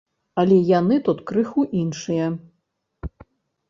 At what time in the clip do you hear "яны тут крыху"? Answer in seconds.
0.79-1.67